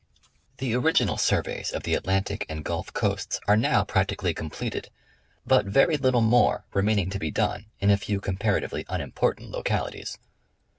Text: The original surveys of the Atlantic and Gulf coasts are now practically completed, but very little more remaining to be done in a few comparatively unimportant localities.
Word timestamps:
The 0.57 0.73
original 0.73 1.15
surveys 1.19 1.69
of 1.69 1.83
the 1.83 1.93
Atlantic 1.93 2.47
and 2.49 2.65
Gulf 2.65 2.91
coasts 2.91 3.39
are 3.47 3.55
now 3.55 3.83
practically 3.83 4.33
completed, 4.33 4.89
but 5.45 5.67
very 5.67 5.95
little 5.95 6.21
more 6.21 6.65
remaining 6.73 7.11
to 7.11 7.19
be 7.19 7.29
done 7.29 7.67
in 7.79 7.91
a 7.91 7.97
few 7.97 8.19
comparatively 8.19 8.83
unimportant 8.89 9.51
localities. 9.51 10.17